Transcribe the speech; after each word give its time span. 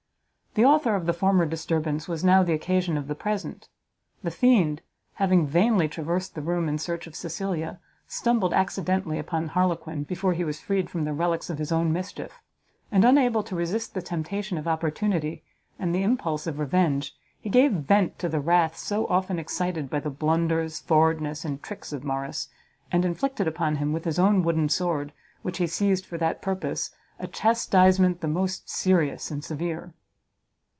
The 0.53 0.65
author 0.65 0.95
of 0.95 1.05
the 1.05 1.13
former 1.13 1.45
disturbance 1.45 2.09
was 2.09 2.25
now 2.25 2.43
the 2.43 2.51
occasion 2.51 2.97
of 2.97 3.07
the 3.07 3.15
present: 3.15 3.69
the 4.21 4.29
fiend, 4.29 4.81
having 5.13 5.47
vainly 5.47 5.87
traversed 5.87 6.35
the 6.35 6.41
room 6.41 6.67
in 6.67 6.77
search 6.77 7.07
of 7.07 7.15
Cecilia, 7.15 7.79
stumbled 8.05 8.51
accidentally 8.53 9.17
upon 9.17 9.47
Harlequin, 9.47 10.03
before 10.03 10.33
he 10.33 10.43
was 10.43 10.59
freed 10.59 10.89
from 10.89 11.05
the 11.05 11.13
relicks 11.13 11.49
of 11.49 11.57
his 11.57 11.71
own 11.71 11.93
mischief; 11.93 12.41
and 12.91 13.05
unable 13.05 13.43
to 13.43 13.55
resist 13.55 13.93
the 13.93 14.01
temptation 14.01 14.57
of 14.57 14.67
opportunity 14.67 15.41
and 15.79 15.95
the 15.95 16.03
impulse 16.03 16.45
of 16.45 16.59
revenge, 16.59 17.15
he 17.39 17.49
gave 17.49 17.71
vent 17.71 18.19
to 18.19 18.27
the 18.27 18.41
wrath 18.41 18.75
so 18.75 19.07
often 19.07 19.39
excited 19.39 19.89
by 19.89 20.01
the 20.01 20.09
blunders, 20.09 20.79
forwardness, 20.79 21.45
and 21.45 21.63
tricks 21.63 21.93
of 21.93 22.03
Morrice, 22.03 22.49
and 22.91 23.05
inflicted 23.05 23.47
upon 23.47 23.77
him, 23.77 23.93
with 23.93 24.03
his 24.03 24.19
own 24.19 24.43
wooden 24.43 24.67
sword, 24.67 25.13
which 25.43 25.59
he 25.59 25.65
seized 25.65 26.05
for 26.05 26.17
that 26.17 26.41
purpose, 26.41 26.93
a 27.19 27.25
chastisement 27.27 28.19
the 28.19 28.27
most 28.27 28.69
serious 28.69 29.31
and 29.31 29.45
severe. 29.45 29.93